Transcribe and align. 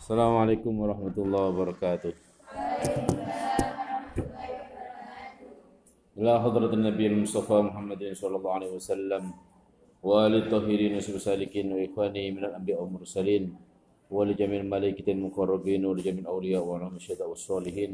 Assalamualaikum 0.00 0.72
warahmatullahi 0.80 1.44
wabarakatuh. 1.52 2.12
إلى 6.12 6.32
حضرة 6.44 6.72
النبي 6.72 7.04
المصطفى 7.08 7.56
محمد 7.72 8.16
صلى 8.16 8.36
الله 8.36 8.52
عليه 8.52 8.70
وسلم 8.80 9.22
وآل 10.04 10.34
الطاهرين 10.44 10.92
والسالكين 11.00 11.72
وإخوانه 11.72 12.24
من 12.36 12.42
الأنبياء 12.48 12.78
والمرسلين 12.80 13.44
ولجميع 14.12 14.60
الملائكة 14.60 15.08
المقربين 15.12 15.82
ولجميع 15.84 16.20
الأولياء 16.24 16.64
الشهداء 16.96 17.28
والصالحين 17.28 17.92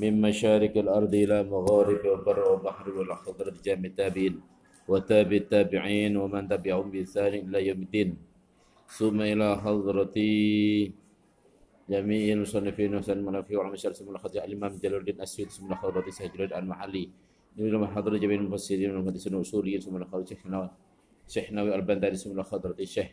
من 0.00 0.12
مشارق 0.20 0.74
الأرض 0.76 1.12
إلى 1.14 1.48
مغارب 1.48 2.00
والبر 2.04 2.38
والبحر 2.48 2.86
والحضرة 2.90 3.54
جامع 3.64 3.86
التابعين 3.92 4.34
وتابع 4.88 5.36
التابعين 5.36 6.12
ومن 6.16 6.48
تبعهم 6.48 6.90
بإحسان 6.90 7.32
إلى 7.48 7.58
يوم 7.68 7.80
الدين 7.88 8.29
ثم 8.90 9.20
إلى 9.20 9.56
حضرة 9.62 10.16
جميع 11.90 12.32
المصنفين 12.34 12.94
وسلم 12.94 13.28
على 13.28 13.42
في 13.44 13.56
وعلى 13.56 13.70
مشارك 13.70 13.94
سمو 13.94 14.10
الخطيئة 14.10 14.44
الإمام 14.44 14.76
جلال 14.82 15.00
الدين 15.00 15.20
السيد 15.20 15.48
سمو 15.50 15.70
الخضرة 15.72 16.10
سيد 16.10 16.32
جلال 16.32 16.54
المحلي 16.54 17.10
نريد 17.58 17.84
حضرة 17.84 18.16
جميع 18.18 18.40
المفسرين 18.40 18.90
والمهندسين 18.90 19.34
والأصوليين 19.34 19.80
سمو 19.80 19.96
الخضرة 19.98 20.24
شيخنا 20.24 20.70
شيخنا 21.28 21.60
البندري 21.62 22.16
سمو 22.16 22.34
الخضرة 22.34 22.76
الشيخ 22.80 23.08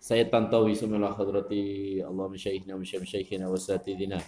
سيد 0.00 0.30
طنطاوي 0.30 0.74
سمو 0.74 0.96
الخضرة 0.96 1.48
اللهم 2.10 2.36
شيخنا 2.36 2.74
ومشيخ 2.74 3.02
شيخنا 3.02 3.48
وأساتذنا 3.48 4.18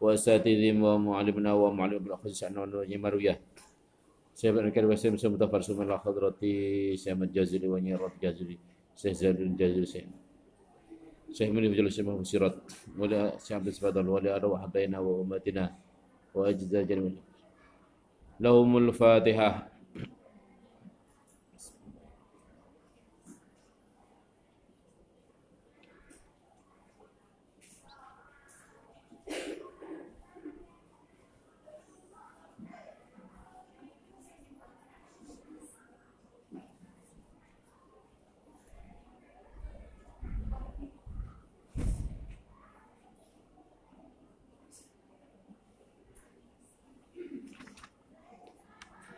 وأساتذهم 0.00 0.82
ومعلمنا 0.82 1.52
ومعلم 1.52 1.94
ابن 1.94 2.06
الأخوة 2.06 2.32
شعنا 2.32 2.58
ونجمروية 2.62 3.40
سيد 4.34 4.56
الكريم 4.58 4.90
وسيد 4.90 5.12
متفر 5.32 5.60
سمو 5.60 5.82
الخضرة 5.82 6.38
سيد 7.02 7.22
الجازلي 7.22 7.68
ونيرات 7.68 8.12
جازلي 8.22 8.58
Syekh 8.96 9.14
Zainuddin 9.16 9.56
Jazil 9.56 9.86
Syekh 9.88 10.08
Syekh 11.32 11.48
Munif 11.48 11.72
Jalil 11.72 11.88
Syekh 11.88 12.06
Muhammad 12.06 12.28
Sirat 12.28 12.54
Wali 12.92 13.16
Syekh 13.40 13.56
Abdul 13.56 13.76
Fadal 13.80 14.06
Wali 14.06 14.28
Arwah 14.28 14.68
Baina 14.68 15.00
wa 15.00 15.24
Umatina 15.24 15.72
wa 16.36 16.42
Ajza 16.44 16.84
Jamilah 16.84 17.24
Lahumul 18.36 18.92
Fatihah 18.92 19.71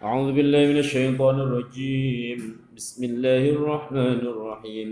أعوذ 0.05 0.37
بالله 0.37 0.63
من 0.73 0.79
الشيطان 0.85 1.37
الرجيم. 1.41 2.39
بسم 2.77 3.01
الله 3.11 3.43
الرحمن 3.57 4.21
الرحيم. 4.33 4.89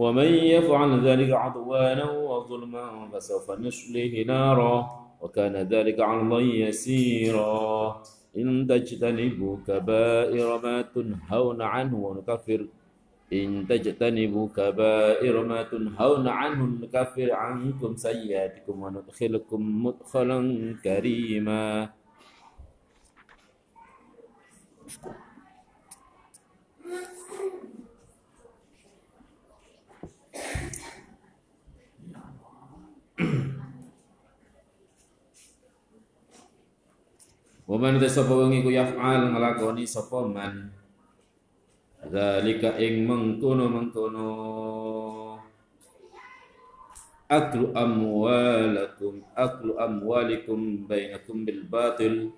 ومن 0.00 0.30
يفعل 0.54 0.90
ذلك 1.08 1.30
عدوانا 1.44 2.06
وظلما 2.28 3.12
فسوف 3.12 3.46
نصليه 3.60 4.24
نارا 4.24 4.74
وكان 5.20 5.56
ذلك 5.56 6.00
على 6.00 6.20
الله 6.24 6.40
يسيرا. 6.40 8.00
إن 8.32 8.64
تجتنبوا 8.64 9.54
كبائر 9.68 10.48
ما 10.64 10.76
تنهون 10.94 11.60
عنه 11.62 11.94
ونكفر. 12.06 12.60
إن 13.32 13.68
تجتنبوا 13.68 14.46
كبائر 14.56 15.34
ما 15.44 15.60
تنهون 15.62 16.24
عنه 16.28 16.60
نكفر 16.82 17.28
عنكم 17.32 17.90
سيئاتكم 17.96 18.74
وندخلكم 18.82 19.60
مدخلا 19.84 20.40
كريما. 20.84 21.97
Waman 37.68 38.00
te 38.00 38.08
sapa 38.08 38.32
wengi 38.32 38.64
ku 38.64 38.72
yaf'al 38.72 39.28
nglakoni 39.28 39.84
sapa 39.84 40.24
man? 40.24 40.72
Zalika 42.00 42.80
ing 42.80 43.04
mengkono 43.04 43.68
mengkono 43.68 44.28
aklu 47.28 47.76
amwalakum 47.76 49.20
aklu 49.36 49.76
amwalikum 49.76 50.88
bainakum 50.88 51.44
bil 51.44 51.60
batil. 51.68 52.32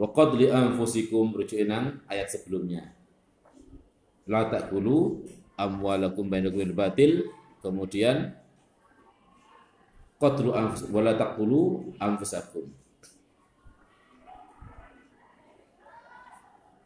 Wa 0.00 0.08
qadli 0.16 0.48
anfusikum 0.48 1.36
rujukan 1.36 2.00
ayat 2.08 2.32
sebelumnya. 2.32 2.88
La 4.24 4.48
takulu 4.48 5.28
amwalakum 5.60 6.32
bainakum 6.32 6.64
bil 6.64 6.72
batil. 6.72 7.28
Kemudian 7.60 8.32
qatlu 10.18 10.50
anfus 10.54 10.88
wala 10.90 11.14
taqulu 11.14 11.92
anfusakum. 12.00 12.66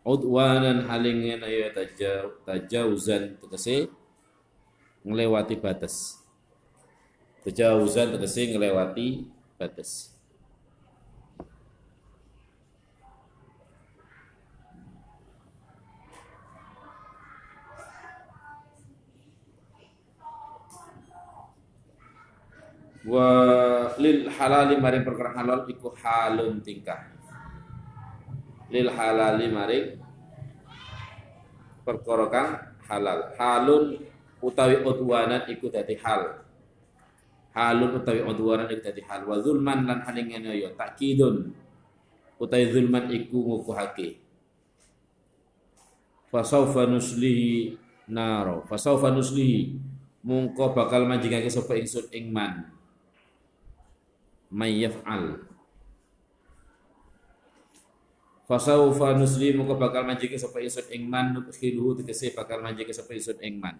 Udwanan 0.09 0.89
halingin 0.89 1.45
ayo 1.45 1.69
tajawuzan 2.49 3.37
tegese 3.41 3.93
ngelewati 5.05 5.55
batas. 5.61 6.25
Tajawuzan 7.45 8.17
tegese 8.17 8.49
ngelewati 8.49 9.29
batas 9.61 10.18
wa 23.09 23.29
lil 23.97 24.29
halali 24.29 24.77
maring 24.77 25.01
perkara 25.01 25.33
halal 25.33 25.65
iku 25.65 25.89
halun 25.97 26.61
tingkah. 26.61 27.09
Lil 28.69 28.93
halali 28.93 29.49
maring 29.49 29.87
perkara 31.89 32.27
kang 32.29 32.51
halal. 32.85 33.33
Halun 33.41 33.97
utawi 34.45 34.85
udwanan 34.85 35.49
iku 35.49 35.73
dadi 35.73 35.97
hal. 36.05 36.45
Halun 37.57 37.97
utawi 37.97 38.21
udwanan 38.21 38.69
iku 38.69 38.93
dadi 38.93 39.03
hal. 39.09 39.25
Wa 39.25 39.41
zulman 39.41 39.89
lan 39.89 40.05
haling 40.05 40.29
ngene 40.29 40.61
ya 40.61 40.71
takkidun 40.77 41.57
utawi 42.37 42.69
zulman 42.69 43.09
iku 43.09 43.41
ngukuhake. 43.41 44.21
Fasaufa 46.29 46.85
nuslihi 46.85 47.73
naro. 48.13 48.69
Fasaufa 48.69 49.09
nuslihi. 49.09 49.81
Mungko 50.29 50.77
bakal 50.77 51.09
manjingake 51.09 51.49
sapa 51.49 51.73
ingsun 51.73 52.13
ing 52.13 52.29
man 52.29 52.78
may 54.53 54.85
yaf'al. 54.85 55.45
Fasawfa 58.49 59.13
nuslimu 59.13 59.69
ko 59.69 59.77
bakal 59.77 60.09
manjiki 60.09 60.41
sapa 60.41 60.65
isun 60.65 60.89
ing 60.89 61.05
man 61.05 61.37
nudkhiluhu 61.37 62.01
tegese 62.01 62.33
bakal 62.33 62.65
manjiki 62.65 62.97
sapa 62.97 63.13
isun 63.13 63.37
ing 63.45 63.61
man. 63.61 63.77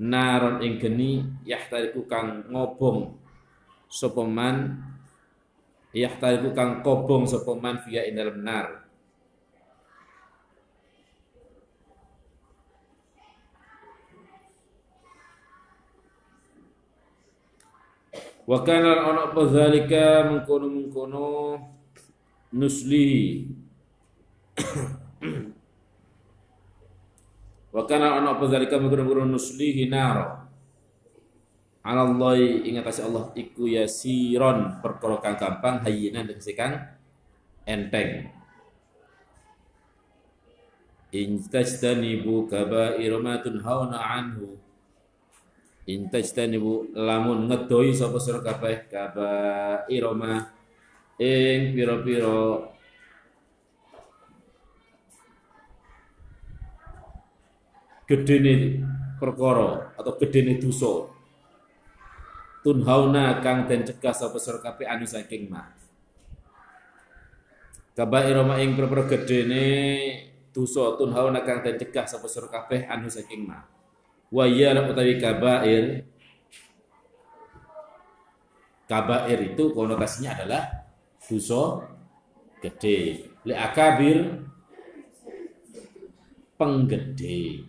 Naron 0.00 0.60
ing 0.60 0.76
geni 0.76 1.24
yahtariku 1.48 2.04
kang 2.04 2.44
ngobong 2.52 3.16
sapa 3.88 4.20
man 4.24 4.84
yahtariku 5.96 6.52
kang 6.52 6.84
kobong 6.84 7.24
sapa 7.24 7.56
man 7.56 7.80
via 7.88 8.04
ing 8.04 8.20
nar 8.44 8.89
Wa 18.50 18.66
kana 18.66 19.06
ana 19.06 19.30
apa 19.30 19.46
zalika 19.46 20.26
mengkono-mengkono 20.26 21.54
nusli. 22.50 23.46
Wa 27.78 27.86
kana 27.86 28.18
ana 28.18 28.34
apa 28.34 28.50
zalika 28.50 28.74
mengkono-mengkono 28.82 29.30
nusli 29.30 29.70
hinaro. 29.78 30.50
Ala 31.86 32.10
Allah 32.10 32.42
ingat 32.42 32.90
kasih 32.90 33.06
Allah 33.06 33.30
iku 33.38 33.70
yasiron 33.70 34.82
perkara 34.82 35.22
kang 35.22 35.38
gampang 35.38 35.86
hayyinan 35.86 36.26
tegese 36.26 36.58
kang 36.58 36.90
enteng. 37.62 38.34
In 41.14 41.38
tajtanibu 41.38 42.50
kaba'ir 42.50 43.14
ma 43.22 43.38
anhu 43.38 44.58
intajtanibu 45.96 46.94
lamun 46.94 47.50
ngedoi 47.50 47.90
sapa 47.90 48.18
sira 48.22 48.38
kabeh 48.38 48.86
kaba 48.86 49.30
iroma 49.90 50.54
ing 51.18 51.74
piro 51.74 51.96
piro 52.06 52.40
gedene 58.06 58.54
perkoro 59.18 59.94
atau 59.94 60.14
gedene 60.18 60.58
dosa. 60.58 61.10
Tunhauna 62.60 63.40
kang 63.40 63.64
den 63.64 63.88
cegah 63.88 64.12
sapa 64.12 64.36
sira 64.36 64.60
kabeh 64.60 64.84
anu 64.84 65.08
saking 65.08 65.48
mah 65.48 65.80
kaba 67.96 68.24
iroma 68.28 68.60
ing 68.60 68.76
perkara 68.76 69.04
gedene 69.08 69.64
dosa 70.52 70.96
tunhauna 70.96 71.40
kang 71.44 71.64
den 71.64 71.76
cegah 71.80 72.04
sapa 72.04 72.28
sira 72.28 72.48
kabeh 72.52 72.84
anu 72.84 73.08
saking 73.08 73.48
ma 73.48 73.79
wa 74.30 74.44
ya 74.46 74.74
utawi 74.78 75.18
kabair. 75.18 76.06
Kabair 78.86 79.54
itu 79.54 79.70
konotasinya 79.70 80.34
adalah 80.34 80.66
dosa 81.22 81.86
gede. 82.58 83.30
Li 83.46 83.54
akabir 83.54 84.18
penggede. 86.58 87.62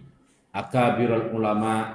Akabirul 0.51 1.37
ulama 1.37 1.93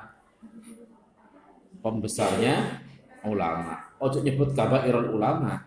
pembesarnya 1.82 2.86
ulama. 3.26 3.98
Ojo 3.98 4.22
nyebut 4.22 4.54
kabairul 4.54 5.18
ulama. 5.18 5.58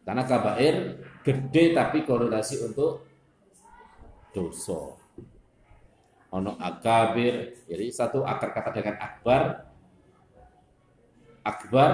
Karena 0.00 0.24
kabair 0.24 1.04
gede 1.20 1.76
tapi 1.76 2.08
konotasi 2.08 2.64
untuk 2.64 3.04
dosa 4.32 5.03
ono 6.34 6.58
akabir 6.58 7.54
jadi 7.70 7.86
satu 7.94 8.26
akar 8.26 8.50
kata 8.50 8.74
dengan 8.74 8.98
akbar 8.98 9.70
akbar 11.46 11.90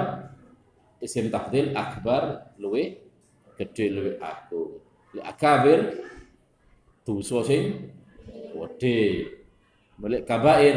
isim 1.05 1.29
tafdil 1.29 1.77
akbar 1.77 2.57
luwe 2.57 3.05
gede 3.61 3.85
luwe 3.93 4.13
aku 4.17 4.81
li 5.13 5.21
akabir 5.21 6.01
dosa 7.05 7.45
sing 7.45 7.93
gede 8.57 9.29
Balik 10.01 10.25
kabair. 10.25 10.77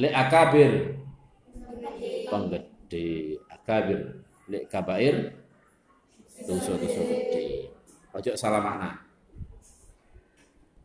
Le 0.00 0.08
akabir. 0.08 0.96
Penggede. 2.32 3.04
Akabir. 3.52 4.00
Le 4.48 4.58
kabair. 4.64 5.36
Dosa-dosa 6.48 7.02
gede. 7.04 7.68
Ojo 8.16 8.32
salah 8.32 8.64
makna. 8.64 9.03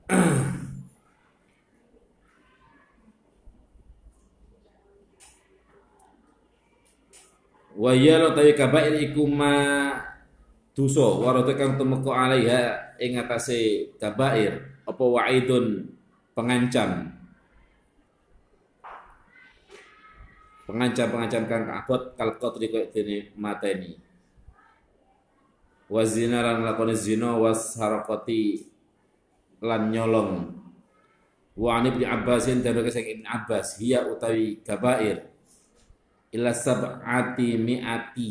Wa 7.78 7.94
ya 7.94 8.34
tawi 8.34 8.58
kabair 8.58 8.98
iku 8.98 9.30
ma 9.30 9.54
dosa 10.74 11.06
warata 11.22 11.54
kang 11.54 11.78
tumeka 11.78 12.10
alaiha 12.10 12.98
ing 12.98 13.22
atase 13.22 13.94
kabair 14.02 14.82
apa 14.90 15.04
wa'idun 15.06 15.94
pengancam. 16.34 17.14
Pengancam-pengancam 20.66 21.44
kang 21.50 21.66
abot 21.70 22.14
kal 22.18 22.38
qatri 22.42 22.70
koyo 22.70 22.86
dene 22.94 23.34
mateni. 23.38 23.98
Wa 25.90 26.06
zina 26.06 26.46
lan 26.46 26.62
lakone 26.62 26.94
zina 26.94 27.34
was 27.38 27.78
harakati 27.78 28.62
lan 29.64 29.92
nyolong. 29.92 30.56
Wa 31.60 31.80
ani 31.80 31.92
ibn 31.92 32.08
Abbasin 32.08 32.64
dari 32.64 32.80
kesek 32.80 33.20
Ibn 33.20 33.26
Abbas 33.28 33.76
hiya 33.84 34.08
utawi 34.08 34.64
kabair 34.64 35.28
ila 36.32 36.56
sab'ati 36.56 37.60
mi'ati 37.60 38.30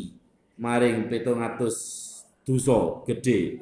maring 0.57 1.05
700 1.13 2.41
dosa 2.41 3.05
gede 3.05 3.61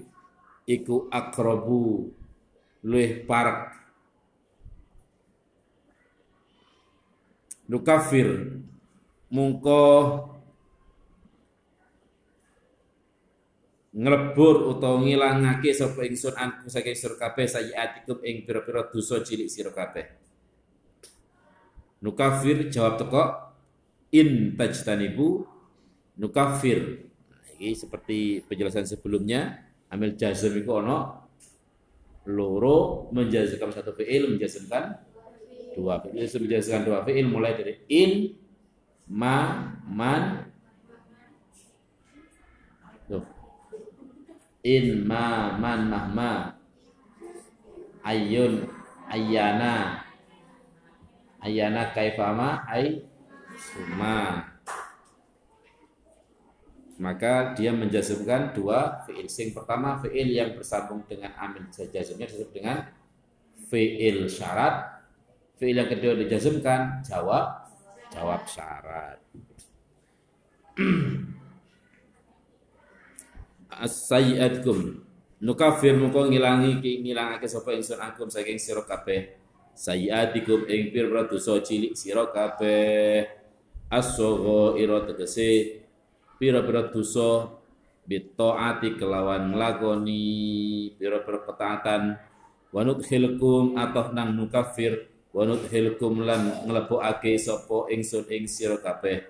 iku 0.64 1.12
akrabu 1.12 2.08
luih 2.88 3.28
parek. 3.28 3.76
Nukafir 7.68 8.56
mungko 9.28 9.84
nglebur 13.96 14.76
utawa 14.76 15.00
ngilangake 15.04 15.72
sapa 15.72 16.04
ingsun 16.04 16.36
anku 16.36 16.68
saking 16.68 16.96
sira 16.98 17.16
kabeh 17.16 17.48
sayiatikum 17.48 18.20
ing 18.24 18.44
pira-pira 18.44 18.88
dosa 18.92 19.24
cilik 19.24 19.48
sira 19.48 19.72
kabeh. 19.72 20.06
Nukafir 22.04 22.68
jawab 22.70 23.00
teko 23.00 23.24
in 24.14 24.54
tajtanibu 24.54 25.48
nukafir. 26.20 27.10
Ini 27.58 27.74
seperti 27.74 28.46
penjelasan 28.46 28.86
sebelumnya 28.86 29.66
amil 29.90 30.14
jazm 30.14 30.54
itu 30.54 30.72
ono 30.72 31.26
loro 32.28 33.08
menjazmkan 33.16 33.72
satu 33.72 33.96
fi'il 33.96 34.30
menjazmkan 34.30 35.00
dua 35.74 36.04
fi'il. 36.04 36.28
Menjazmkan 36.28 36.82
dua 36.86 37.00
fi'il 37.08 37.26
mulai 37.26 37.56
dari 37.56 37.74
in 37.90 38.36
ma 39.10 39.74
man 39.88 40.47
in 44.68 45.08
ma 45.08 45.56
man 45.56 45.88
mahma 45.88 46.60
ayun 48.04 48.68
ayana 49.08 50.04
ayana 51.40 51.96
kaifama 51.96 52.68
ay 52.68 53.00
suma 53.56 54.44
maka 56.98 57.54
dia 57.54 57.70
menjazmkan 57.70 58.58
dua 58.58 59.06
fiil. 59.06 59.30
Sing 59.30 59.54
pertama 59.54 60.02
fiil 60.02 60.34
yang 60.34 60.58
bersambung 60.58 61.06
dengan 61.06 61.30
amin 61.38 61.70
jazmnya 61.70 62.26
disebut 62.26 62.50
dengan 62.58 62.90
fiil 63.70 64.26
syarat. 64.26 65.06
Fiil 65.62 65.78
yang 65.78 65.90
kedua 65.94 66.18
dijazmkan 66.18 67.06
jawab 67.06 67.70
jawab 68.10 68.42
syarat. 68.50 69.22
As-sayyi'atkum 73.78 75.06
nukafir 75.38 75.94
muka 75.94 76.26
ngilangi 76.26 76.82
ngilangake 76.82 77.46
sapa 77.46 77.78
ingsun 77.78 78.02
akum 78.02 78.28
saking 78.28 78.58
sira 78.58 78.82
kabeh. 78.82 79.38
Sayyi'atikum 79.78 80.66
ing 80.66 80.90
pira 80.90 81.30
dosa 81.30 81.62
cilik 81.62 81.94
sira 81.94 82.26
kabeh. 82.34 83.30
As-saghaira 83.88 85.06
tegese 85.06 85.80
pira-pira 86.42 86.90
dosa 86.90 87.56
bitaati 88.04 88.98
kelawan 88.98 89.54
nglakoni 89.54 90.26
pira-pira 90.98 91.46
ketaatan 91.46 92.18
wa 92.74 92.82
nudkhilkum 92.84 93.80
atau 93.80 94.12
nang 94.12 94.36
nukafir 94.36 95.08
wa 95.32 95.46
nudkhilkum 95.46 96.26
lan 96.26 96.66
nglebokake 96.68 97.38
sapa 97.38 97.88
ingsun 97.94 98.26
ing 98.34 98.50
sira 98.50 98.82
kabeh. 98.82 99.24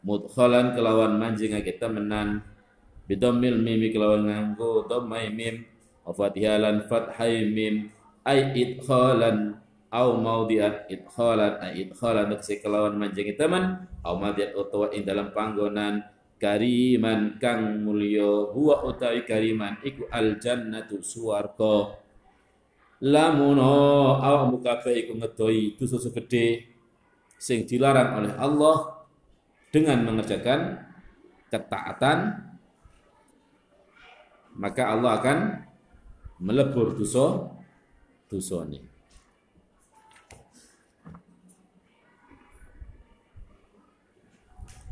Mudkhalan 0.00 0.72
kelawan 0.72 1.20
manjingake 1.20 1.76
temenan 1.76 2.40
bidammil 3.10 3.58
mimi 3.58 3.90
kelawan 3.90 4.30
nganggo 4.30 4.86
dhammai 4.86 5.34
mim. 5.34 5.66
Wa 6.06 6.14
fatihalan 6.14 6.86
fathai 6.86 7.50
mim. 7.50 7.90
Ai 8.22 8.54
idkhalan 8.54 9.58
au 9.90 10.22
maudiat 10.22 10.86
idkhalan 10.86 11.58
ai 11.58 11.82
idkhalan. 11.82 12.38
Kelawan 12.38 12.94
manjingi 12.94 13.34
teman 13.34 13.90
au 14.06 14.14
maudiat 14.22 14.54
utawa 14.54 14.94
ing 14.94 15.02
dalam 15.02 15.34
panggonan. 15.34 16.06
Kariman 16.40 17.36
kang 17.36 17.84
mulya 17.84 18.48
huwa 18.54 18.86
utawi 18.88 19.26
kariman 19.26 19.76
iku 19.82 20.06
al 20.08 20.38
jannatu 20.38 21.02
suwarga. 21.02 21.98
Lamun 23.04 23.60
awakmu 23.60 24.62
kabeh 24.64 25.04
iku 25.04 25.20
ngedoi 25.20 25.76
dosa 25.76 26.00
segede 26.00 26.64
sing 27.40 27.64
dilarang 27.64 28.24
oleh 28.24 28.32
Allah 28.36 29.08
dengan 29.72 30.04
mengerjakan 30.04 30.80
ketaatan 31.48 32.49
maka 34.60 34.92
Allah 34.92 35.16
akan 35.16 35.38
melebur 36.44 36.92
dosa 36.92 37.48
dosa 38.28 38.68
ini. 38.68 38.84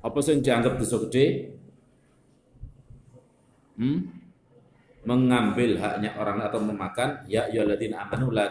Apa 0.00 0.18
sing 0.24 0.40
dianggap 0.40 0.80
dosa 0.80 0.96
gede? 1.04 1.52
Hmm? 3.76 4.08
Mengambil 5.04 5.76
haknya 5.76 6.16
orang 6.16 6.48
atau 6.48 6.64
memakan 6.64 7.28
ya 7.28 7.46
ayyuhalladzina 7.52 8.08
amanu 8.08 8.32
la 8.32 8.48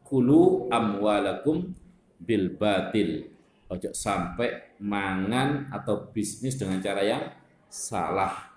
kulu 0.00 0.72
amwalakum 0.72 1.68
bil 2.16 2.56
batil. 2.56 3.28
Ojo 3.70 3.94
sampai 3.94 4.74
mangan 4.82 5.70
atau 5.70 6.10
bisnis 6.10 6.58
dengan 6.58 6.82
cara 6.82 7.06
yang 7.06 7.22
salah 7.70 8.49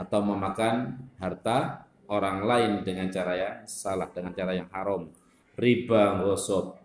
atau 0.00 0.20
memakan 0.24 0.96
harta 1.20 1.84
orang 2.08 2.48
lain 2.48 2.72
dengan 2.80 3.12
cara 3.12 3.36
yang 3.36 3.56
salah 3.68 4.08
dengan 4.08 4.32
cara 4.32 4.56
yang 4.56 4.72
haram 4.72 5.12
riba 5.60 6.24
ghosab 6.24 6.80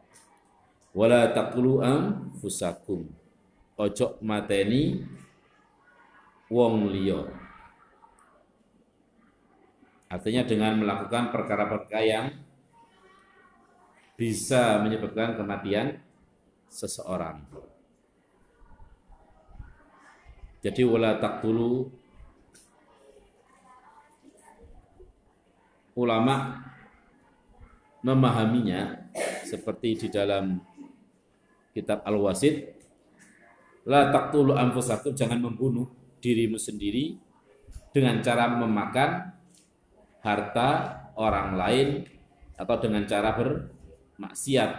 wala 0.92 1.32
taqulu 1.32 1.80
fusakum 2.44 3.08
ojo 3.80 4.20
mateni 4.24 5.04
wong 6.50 6.94
liya. 6.94 7.26
Artinya 10.06 10.46
dengan 10.46 10.80
melakukan 10.80 11.34
perkara-perkara 11.34 12.02
yang 12.06 12.28
bisa 14.16 14.80
menyebabkan 14.80 15.36
kematian 15.36 16.00
seseorang. 16.72 17.44
Jadi 20.64 20.82
wala 20.88 21.20
taqtulu 21.20 21.92
ulama 25.96 26.60
memahaminya 28.06 29.10
seperti 29.48 30.06
di 30.06 30.08
dalam 30.14 30.60
kitab 31.74 32.06
Al-Wasid 32.06 32.56
la 33.88 34.12
taqtulu 34.12 34.54
anfusakum 34.54 35.16
jangan 35.16 35.42
membunuh 35.42 35.90
dirimu 36.22 36.58
sendiri 36.58 37.18
dengan 37.94 38.20
cara 38.20 38.52
memakan 38.52 39.32
harta 40.26 40.70
orang 41.16 41.56
lain 41.56 41.88
atau 42.58 42.76
dengan 42.82 43.06
cara 43.06 43.32
bermaksiat 43.38 44.72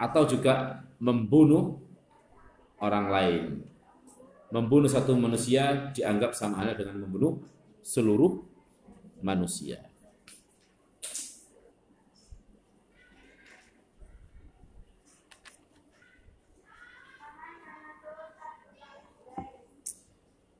atau 0.00 0.22
juga 0.24 0.80
membunuh 1.02 1.76
orang 2.80 3.06
lain. 3.10 3.44
Membunuh 4.50 4.90
satu 4.90 5.14
manusia 5.14 5.92
dianggap 5.94 6.34
sama 6.34 6.62
halnya 6.62 6.78
dengan 6.78 7.06
membunuh 7.06 7.42
seluruh 7.84 8.42
manusia. 9.22 9.89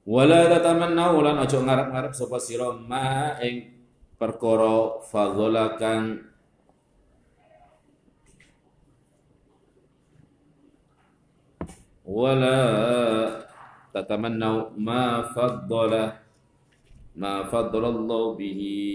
Wala 0.10 0.46
tatamannau 0.52 1.18
lan 1.26 1.42
aja 1.42 1.58
ngarep-ngarep 1.58 2.14
sapa 2.14 2.38
sira 2.38 2.70
ma 2.78 3.34
ing 3.42 3.74
perkara 4.22 5.02
fadhala 5.02 5.74
kang 5.82 6.22
wala 12.06 12.60
tatamannau 13.90 14.78
ma 14.78 15.26
faddala 15.34 16.22
ma 17.18 17.50
faddala 17.50 17.90
Allah 17.90 18.24
bihi 18.38 18.86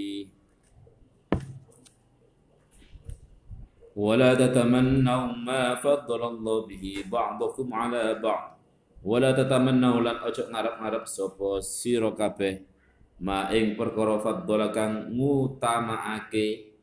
ولا 3.96 4.34
تتمنوا 4.34 5.26
ما 5.46 5.74
فضل 5.74 6.22
الله 6.24 6.66
به 6.66 7.04
بعضكم 7.12 7.74
على 7.74 8.14
بعض 8.22 8.53
wala 9.05 9.37
tatamannahu 9.37 10.01
lan 10.01 10.17
ojo 10.25 10.49
ngarep-ngarep 10.49 11.05
sapa 11.05 11.61
sira 11.61 12.09
kabeh. 12.17 12.65
Ma 13.21 13.47
ing 13.53 13.79
perkara 13.79 14.19
faddala 14.19 14.75
kang 14.75 15.13
ngutamaake 15.15 16.75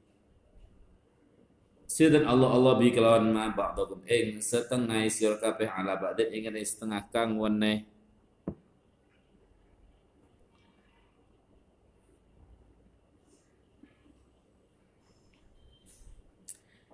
Sidan 1.93 2.25
Allah 2.25 2.49
Allah 2.57 2.81
bi 2.81 2.89
kelawan 2.89 3.29
ma 3.29 3.53
ba'dakum. 3.53 4.01
Ing 4.09 4.41
setengah 4.41 5.05
sira 5.13 5.37
kabeh 5.37 5.69
ala 5.69 6.01
ba'din 6.01 6.33
ing 6.33 6.49
setengah 6.65 7.05
kang 7.13 7.37
weneh 7.37 7.85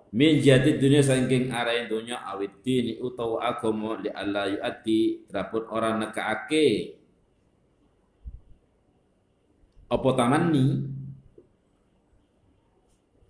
min 0.09 0.41
jati 0.41 0.81
dunia 0.81 1.05
saking 1.05 1.53
arai 1.53 1.85
dunia 1.85 2.25
awit 2.25 2.65
dini 2.65 2.97
utawa 2.97 3.45
agama 3.45 4.01
li 4.01 4.09
Allah 4.09 4.49
yuati 4.49 5.29
terapun 5.29 5.69
orang 5.69 6.01
nekaake. 6.01 6.97
Apa 9.89 10.09
tamanni? 10.13 10.65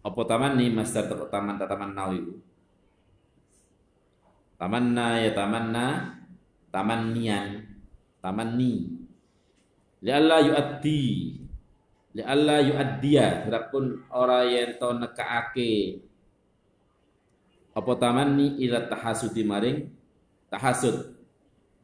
Apa 0.03 0.21
tamanni? 0.27 0.65
Master 0.71 1.07
taman 1.27 1.55
taman 1.59 1.91
nawi 1.95 2.23
tamanna 4.59 5.23
ya 5.23 5.31
tamanna 5.31 5.87
tamannian 6.67 7.63
tamanni. 8.19 8.91
Li 9.99 10.11
Allah 10.11 10.39
yuati 10.47 11.03
li 12.15 12.23
Allah 12.23 12.59
yuaddiya. 12.63 13.47
Terapun 13.47 14.03
orang 14.11 14.47
yang 14.51 14.71
to 14.79 14.89
nekaake 14.95 15.71
apa 17.79 17.91
tamanni 17.95 18.59
ila 18.67 18.91
tahasudi 18.91 19.47
maring 19.47 19.87
tahasud? 20.51 21.15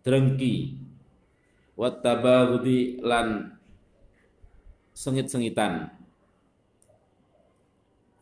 Drengki. 0.03 0.75
Wa 1.79 1.89
tabaghudi 1.91 2.99
lan 2.99 3.55
sengit-sengitan. 4.91 5.91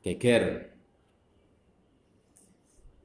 Geger. 0.06 0.74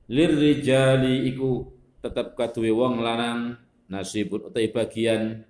Lir 0.08 0.32
rijali 0.32 1.28
iku 1.32 1.68
tetep 2.00 2.32
kaduwe 2.32 2.72
wong 2.72 3.04
lanang 3.04 3.60
nasibun 3.92 4.48
utai 4.48 4.72
bagian 4.72 5.44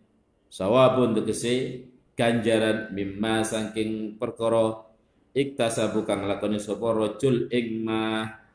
sawabun 0.50 1.14
tegese 1.14 1.86
ganjaran 2.18 2.90
mimma 2.90 3.46
saking 3.46 4.18
perkara 4.18 4.82
iktasabu 5.30 6.02
kang 6.02 6.26
lakoni 6.26 6.58
sapa 6.58 6.90
rajul 6.90 7.46
ing 7.54 7.86
mah 7.86 8.47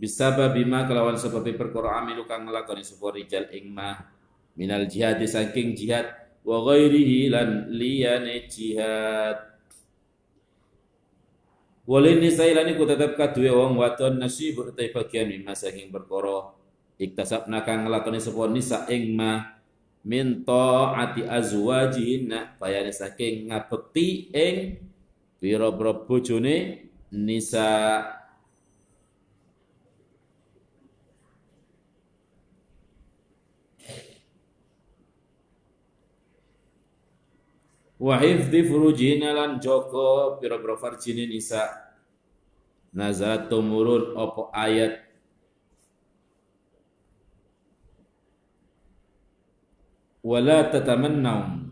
bisaba 0.00 0.48
bima 0.48 0.88
kelawan 0.88 1.20
sebab 1.20 1.44
perkara 1.60 2.00
amilu 2.00 2.24
kang 2.24 2.48
nglakoni 2.48 2.80
sapa 2.80 3.12
rijal 3.12 3.52
ing 3.52 3.76
minal 4.56 4.88
jihad 4.88 5.20
saking 5.28 5.76
jihad 5.76 6.08
wa 6.40 6.64
ghairihi 6.64 7.28
lan 7.28 7.68
liyane 7.68 8.48
jihad. 8.48 9.36
Walin 11.84 12.22
nisai 12.22 12.56
lan 12.56 12.70
iku 12.72 12.88
tetep 12.88 13.12
kaduwe 13.18 13.52
wong 13.52 13.76
wadon 13.76 14.16
nasib 14.16 14.62
utai 14.62 14.88
bagian 14.88 15.28
mimma 15.28 15.52
saking 15.52 15.92
perkara. 15.92 16.56
Iktasabna 16.96 17.60
kang 17.60 17.84
nglakoni 17.84 18.20
sapa 18.20 18.48
nisa 18.48 18.88
ing 18.88 19.12
mah 19.12 19.60
min 20.00 20.48
taati 20.48 21.28
azwajihinna 21.28 22.56
bayane 22.56 22.92
saking 22.92 23.52
ngabekti 23.52 24.32
ing 24.32 24.56
pira-pira 25.40 25.92
bojone 25.92 26.88
nisa 27.12 27.68
wa 38.00 38.16
hifdhi 38.16 38.64
furujina 38.64 39.36
lan 39.36 39.60
joko 39.60 40.40
pira-pira 40.40 40.80
farjine 40.80 41.28
nisa. 41.28 41.68
Nazalat 42.96 43.52
tumurun 43.52 44.16
opo 44.16 44.48
ayat. 44.50 45.04
Wala 50.24 50.72
tatamannau. 50.72 51.70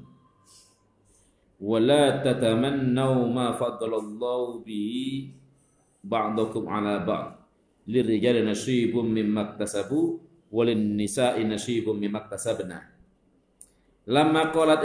Wala 1.58 2.22
tatamannau 2.22 3.26
ma 3.32 3.56
faddalallahu 3.56 4.62
bihi 4.62 5.32
ba'dakum 6.04 6.70
ala 6.70 7.02
ba'd. 7.02 7.34
Lirijali 7.88 8.44
nasibum 8.44 9.08
mimma 9.08 9.56
iktasabu 9.56 10.20
walin 10.52 10.92
nisa'i 10.94 11.42
nasibum 11.48 11.96
mimma 11.96 12.28
iktasabna. 12.28 12.78
Lamma 14.06 14.52
qalat 14.52 14.84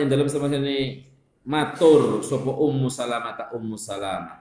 matur 1.44 2.24
sapa 2.24 2.52
Ummu 2.56 2.88
Salamah 2.88 3.34
ta 3.36 3.46
Ummu 3.52 3.76
Salamah. 3.76 4.40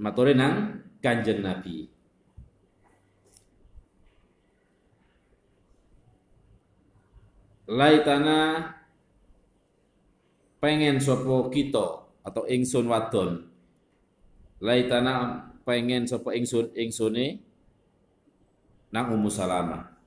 Matore 0.00 0.32
nang 0.32 0.80
Kanjeng 0.98 1.44
Nabi. 1.44 1.86
Laitana 7.70 8.66
pengen 10.58 10.98
sopo 10.98 11.46
kita 11.52 12.02
atau 12.26 12.42
ingsun 12.48 12.90
wadon. 12.90 13.46
Laitana 14.58 15.46
pengen 15.62 16.08
sopo 16.08 16.34
ingsun 16.34 16.74
ingsune 16.74 17.44
nang 18.90 19.14
Ummu 19.14 19.30
Salamah 19.30 19.99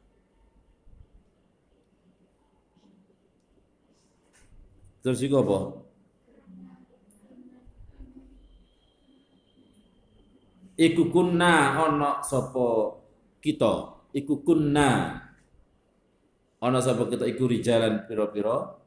Terus 5.03 5.19
iku 5.19 5.35
apa? 5.43 5.59
Iku 10.79 11.11
kunna 11.11 11.75
ana 11.75 12.23
sapa 12.23 12.97
kita, 13.43 13.99
iku 14.15 14.41
kunna 14.41 15.21
ana 16.63 16.79
sapa 16.79 17.05
kita 17.11 17.27
iku 17.29 17.45
rijalan 17.45 18.07
pira-pira 18.07 18.79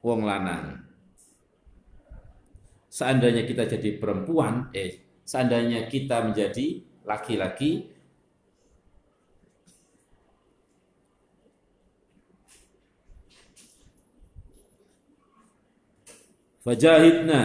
wong 0.00 0.20
lanang. 0.24 0.82
Seandainya 2.88 3.44
kita 3.44 3.68
jadi 3.68 4.00
perempuan, 4.00 4.72
eh 4.72 5.20
seandainya 5.20 5.84
kita 5.86 6.24
menjadi 6.24 6.80
laki-laki, 7.04 7.92
Fajahidna, 16.66 17.42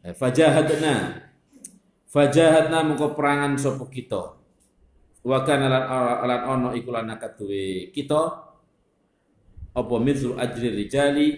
eh, 0.00 0.16
fajahadna. 0.16 1.20
Fajahadna 2.08 2.78
mengko 2.88 3.12
perangan 3.12 3.52
sapa 3.60 3.84
kita. 3.92 4.40
Wa 5.20 5.44
kana 5.44 5.68
lan 5.68 6.40
ono 6.48 6.68
iku 6.72 6.88
lan 6.88 7.12
kaduwe 7.20 7.92
kita 7.92 8.22
apa 9.72 9.94
mithlu 10.00 10.34
ajri 10.40 10.72
rijali 10.72 11.36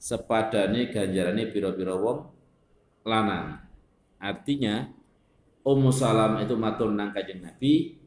sepadane 0.00 0.88
ganjarane 0.88 1.52
pira-pira 1.52 1.94
wong 2.00 2.18
lanang. 3.04 3.60
Artinya 4.16 4.88
Ummu 5.60 5.92
Salam 5.92 6.40
itu 6.40 6.56
matur 6.56 6.88
nang 6.88 7.12
Kanjeng 7.12 7.44
Nabi 7.44 8.00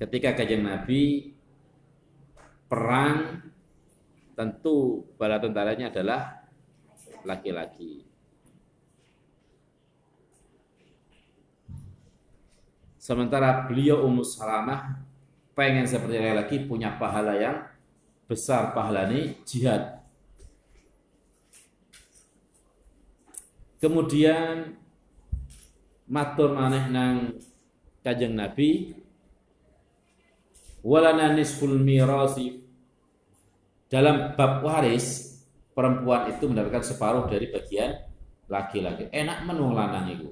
ketika 0.00 0.32
Kanjeng 0.32 0.64
Nabi 0.64 1.32
perang 2.66 3.44
tentu 4.32 5.04
bala 5.20 5.36
tentaranya 5.38 5.92
adalah 5.92 6.43
laki-laki. 7.24 8.04
Sementara 13.00 13.68
beliau 13.68 14.04
Ummu 14.08 14.24
Salamah 14.24 14.96
pengen 15.52 15.84
seperti 15.84 16.16
laki-laki 16.16 16.56
punya 16.64 16.96
pahala 16.96 17.36
yang 17.36 17.68
besar 18.24 18.72
pahala 18.72 19.12
ini 19.12 19.36
jihad. 19.44 20.00
Kemudian 23.76 24.80
matur 26.08 26.56
maneh 26.56 26.88
nang 26.88 27.36
Kanjeng 28.00 28.32
Nabi 28.32 28.96
walana 30.84 31.32
nisful 31.32 31.76
mirasi 31.80 32.60
dalam 33.92 34.32
bab 34.36 34.64
waris 34.64 35.33
perempuan 35.74 36.30
itu 36.30 36.46
mendapatkan 36.46 36.86
separuh 36.86 37.26
dari 37.26 37.50
bagian 37.50 37.98
laki-laki. 38.48 39.10
Enak 39.10 39.44
menung 39.44 39.74
lanang 39.74 40.08
itu 40.14 40.30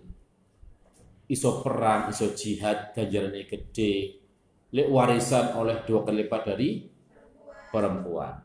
iso 1.32 1.64
perang, 1.64 2.12
iso 2.12 2.36
jihad, 2.36 2.92
ganjarannya 2.92 3.48
gede, 3.48 4.20
lek 4.76 4.88
warisan 4.92 5.56
oleh 5.56 5.80
dua 5.88 6.04
kali 6.04 6.28
lipat 6.28 6.42
dari 6.44 6.84
perempuan. 7.72 8.36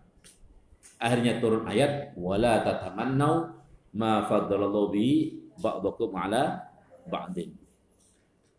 Akhirnya 0.98 1.44
turun 1.44 1.68
ayat 1.68 2.16
wala 2.16 2.63
tatamannau 2.63 3.60
ma 4.00 4.24
faddalallahu 4.24 4.89
bi 4.96 5.36
ba'dakum 5.60 6.16
ala 6.16 6.63
ba'din. 7.06 7.51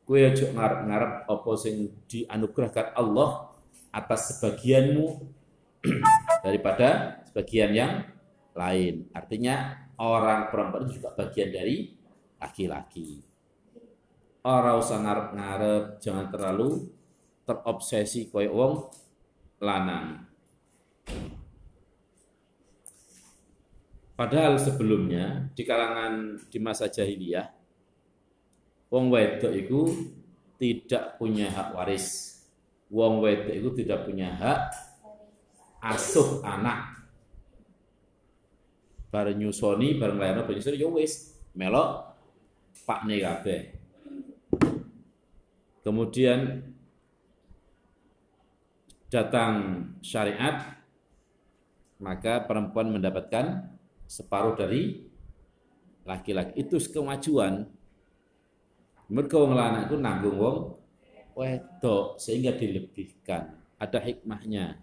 Kue 0.05 0.25
aja 0.25 0.49
ngarep-ngarep 0.53 1.29
apa 1.29 1.51
sing 1.57 1.93
dianugerahkan 2.09 2.97
Allah 2.97 3.53
atas 3.93 4.37
sebagianmu 4.37 5.07
daripada 6.45 7.21
sebagian 7.29 7.73
yang 7.73 7.93
lain. 8.59 9.15
Artinya 9.15 9.87
orang 10.03 10.51
perempuan 10.51 10.91
itu 10.91 10.99
juga 10.99 11.15
bagian 11.15 11.55
dari 11.55 11.95
laki-laki 12.43 13.29
ora 14.49 14.81
usah 14.81 15.05
ngarep-ngarep, 15.05 16.01
jangan 16.01 16.27
terlalu 16.33 16.89
terobsesi 17.45 18.33
koyo 18.33 18.51
wong 18.57 18.75
lanang. 19.61 20.25
Padahal 24.17 24.59
sebelumnya 24.59 25.47
di 25.55 25.63
kalangan 25.63 26.43
di 26.51 26.59
masa 26.59 26.91
jahiliyah 26.91 27.47
wong 28.91 29.15
wedok 29.15 29.53
itu 29.55 29.81
tidak 30.59 31.21
punya 31.21 31.53
hak 31.55 31.71
waris. 31.77 32.35
Wong 32.91 33.23
wedok 33.23 33.55
itu 33.55 33.71
tidak 33.85 34.09
punya 34.09 34.33
hak 34.35 34.75
asuh 35.85 36.43
anak. 36.43 36.98
Bareng 39.09 39.41
nyusoni, 39.41 39.97
bareng 39.97 40.21
layano, 40.21 40.45
bareng 40.45 40.61
nyusoni, 40.61 40.77
ya 40.77 40.89
wis 40.93 41.39
melok 41.57 42.09
pak 42.89 43.05
kabeh. 43.05 43.61
Kemudian 45.85 46.69
datang 49.09 49.85
syariat, 50.05 50.77
maka 52.01 52.45
perempuan 52.45 52.93
mendapatkan 52.93 53.73
separuh 54.09 54.57
dari 54.57 55.05
laki-laki. 56.09 56.65
Itu 56.65 56.81
kemajuan. 56.81 57.69
Mereka 59.09 59.37
wong 59.41 59.57
lanang 59.57 59.89
itu 59.89 59.97
nanggung 59.97 60.37
wong 60.37 60.59
wedok 61.33 62.21
sehingga 62.21 62.53
dilebihkan. 62.57 63.57
Ada 63.81 64.01
hikmahnya. 64.05 64.81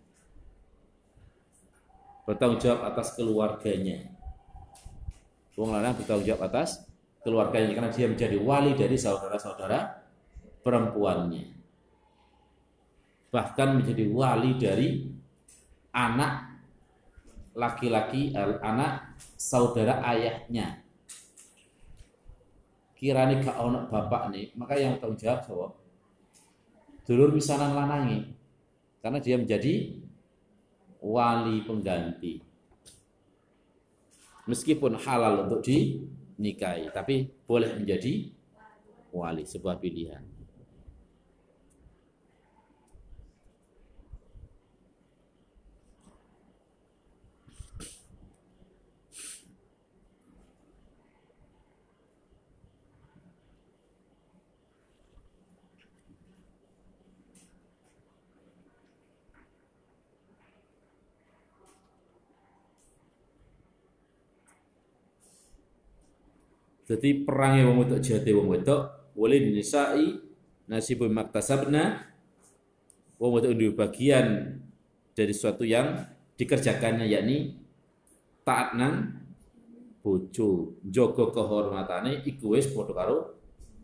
Bertanggung 2.26 2.58
jawab 2.58 2.82
atas 2.90 3.14
keluarganya. 3.14 4.15
Wong 5.56 5.72
lanang 5.72 5.96
bertanggung 5.96 6.28
jawab 6.28 6.52
atas 6.52 6.84
keluarganya 7.26 7.74
karena 7.74 7.90
dia 7.90 8.06
menjadi 8.06 8.38
wali 8.38 8.78
dari 8.78 8.96
saudara-saudara 9.00 9.80
perempuannya. 10.62 11.58
Bahkan 13.34 13.70
menjadi 13.82 14.06
wali 14.14 14.52
dari 14.62 14.88
anak 15.96 16.56
laki-laki, 17.58 18.36
anak 18.62 19.18
saudara 19.40 20.06
ayahnya. 20.12 20.86
Kirani 22.96 23.44
gak 23.44 23.60
ono 23.60 23.90
bapak 23.92 24.32
nih, 24.32 24.56
maka 24.56 24.80
yang 24.80 25.00
tanggung 25.00 25.20
jawab 25.20 25.44
sapa? 25.44 25.68
Dulur 27.04 27.34
misanan 27.36 27.76
lanangi. 27.76 28.32
Karena 29.04 29.20
dia 29.20 29.36
menjadi 29.36 30.00
wali 31.04 31.66
pengganti. 31.66 32.45
Meskipun 34.46 34.94
halal 35.02 35.50
untuk 35.50 35.66
dinikahi, 35.66 36.94
tapi 36.94 37.34
boleh 37.50 37.82
menjadi 37.82 38.30
wali, 39.10 39.42
sebuah 39.42 39.82
pilihan. 39.82 40.35
Jadi 66.86 67.26
perangnya 67.26 67.66
wong 67.66 67.82
wedok 67.82 68.00
jihate 68.02 68.30
wong 68.30 68.48
wedok 68.54 68.82
boleh 69.18 69.42
dinisai 69.42 70.22
nasibul 70.70 71.10
maktasabna 71.10 72.14
wong 73.18 73.32
wedok 73.42 73.74
bagian 73.74 74.60
dari 75.18 75.34
sesuatu 75.34 75.66
yang 75.66 75.98
dikerjakannya 76.38 77.10
yakni 77.10 77.58
taat 78.46 78.78
nang 78.78 79.26
bojo 80.06 80.78
jaga 80.86 81.34
kehormatane 81.34 82.22
iku 82.30 82.54
wis 82.54 82.70
padha 82.70 83.34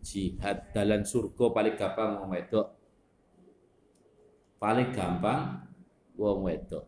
jihad. 0.02 0.70
Dalan 0.74 1.02
surga 1.02 1.50
paling 1.50 1.74
gampang 1.78 2.10
wong 2.22 2.30
wedok. 2.34 2.66
Paling 4.58 4.90
gampang 4.94 5.66
wong 6.14 6.46
wedok. 6.46 6.84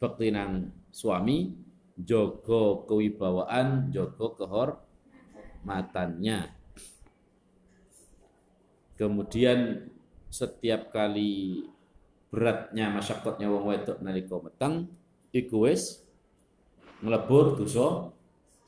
Bakti 0.00 0.28
nang 0.32 0.68
suami 0.92 1.52
jogo 1.96 2.84
kewibawaan, 2.86 3.90
jogo 3.90 4.36
kehormatannya. 4.38 6.54
Kemudian 9.00 9.88
setiap 10.28 10.92
kali 10.92 11.64
beratnya 12.30 12.94
masyarakatnya 12.94 13.50
wong 13.50 13.74
wedok 13.74 13.98
nalika 14.04 14.38
meteng 14.38 14.86
iku 15.34 15.66
wis 15.66 16.06
nglebur 17.02 17.58
dosa 17.58 18.14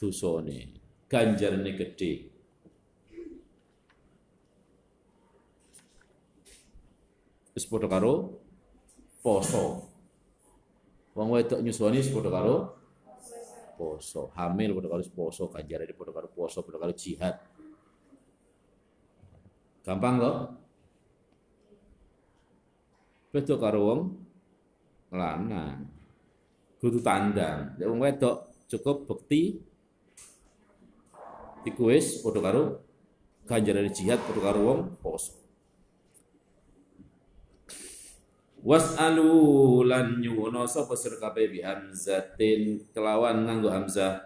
dosane. 0.00 0.80
Ganjarane 1.06 1.70
gede 1.76 2.32
wis 7.52 7.68
padha 7.68 7.86
karo 7.86 8.40
poso. 9.20 9.92
Wong 11.12 11.28
wedok 11.36 11.60
nyusoni 11.60 12.00
wis 12.00 12.08
padha 12.08 12.32
poso 13.74 14.30
hamil 14.38 14.78
padha 14.78 14.88
karo 14.92 15.02
poso 15.10 15.42
ganjarane 15.50 15.92
padha 15.92 16.12
karo 16.14 16.28
poso 16.30 16.62
padha 16.62 16.78
karo 16.78 16.92
jihad. 16.94 17.34
Gampang 19.82 20.16
kok 20.22 20.36
beda 23.34 23.54
karo 23.58 23.80
wong 23.82 24.00
lanang. 25.10 25.90
Kudu 26.78 26.98
tandang 27.02 27.74
nek 27.78 27.86
wong 27.90 28.00
wedok 28.00 28.36
cukup 28.70 29.10
bukti 29.10 29.58
iku 31.66 31.82
wis 31.90 32.22
padha 32.22 32.40
karo 32.40 32.62
ganjarane 33.50 33.90
jihad 33.90 34.22
padha 34.22 34.40
karo 34.40 34.96
poso 35.02 35.41
was'alu 38.62 39.82
lan 39.82 40.22
nyuwono 40.22 40.64
sapa 40.70 40.94
sira 40.94 41.18
kabeh 41.18 41.50
bi 41.50 41.60
hamzatin 41.60 42.86
kelawan 42.94 43.42
nganggo 43.42 43.68
hamzah. 43.68 44.22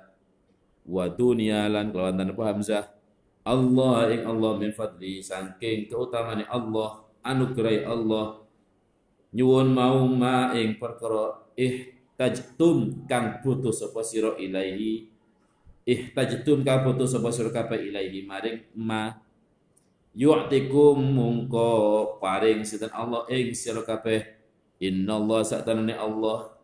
Wa 0.87 1.09
dunya 1.11 1.67
lan 1.67 1.91
kelawan 1.91 2.21
tanpa 2.21 2.53
hamzah. 2.53 2.85
Allah 3.43 4.13
ing 4.13 4.23
Allah 4.29 4.53
min 4.61 4.71
fadli 4.77 5.25
saking 5.25 5.89
keutamane 5.89 6.45
Allah 6.47 7.03
anugerai 7.25 7.83
Allah. 7.89 8.45
Nyuwun 9.33 9.73
mau 9.73 10.05
ma 10.07 10.53
ing 10.55 10.79
perkara 10.79 11.51
ihtajtum 11.57 13.09
kang 13.09 13.41
butuh 13.41 13.73
sapa 13.73 14.05
sira 14.05 14.37
ilaihi. 14.37 15.11
Ihtajtum 15.87 16.63
kang 16.63 16.87
butuh 16.87 17.09
sapa 17.09 17.33
sira 17.33 17.51
kabeh 17.51 17.89
ilaihi 17.91 18.27
maring 18.29 18.69
ma 18.77 19.26
yu'tikum 20.17 20.97
mungko 20.97 21.69
paring 22.17 22.65
sinten 22.65 22.89
Allah 22.97 23.29
ing 23.29 23.53
sira 23.53 23.85
kabeh. 23.85 24.25
Innallaha 24.81 25.45
satanane 25.45 25.93
Allah. 25.93 26.57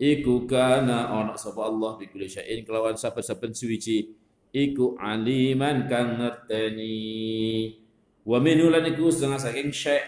Iku 0.00 0.50
kana 0.50 1.12
ana 1.12 1.38
sapa 1.38 1.70
Allah 1.70 1.94
bi 2.00 2.10
kulli 2.10 2.26
syai'in 2.26 2.66
kelawan 2.66 2.98
saben-saben 2.98 3.54
suwiji. 3.54 4.16
Iku 4.50 4.98
aliman 4.98 5.86
kang 5.86 6.18
ngerteni. 6.18 7.78
Wa 8.26 8.42
minhu 8.42 8.66
lan 8.66 8.82
iku 8.90 9.12
setengah 9.12 9.38
saking 9.38 9.70
syai' 9.70 10.02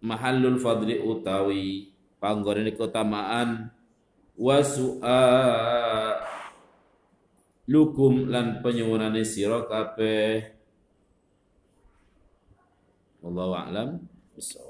mahallul 0.00 0.56
fadli 0.56 0.96
utawi 0.96 1.92
panggone 2.16 2.72
keutamaan 2.72 3.68
wa 4.40 4.58
lukum 7.68 8.32
lan 8.32 8.64
penyuwunane 8.64 9.22
sira 9.22 9.68
kabeh 9.68 10.59
Wallahu 13.20 13.52
a'lam 13.52 13.88
bishawab. 14.32 14.69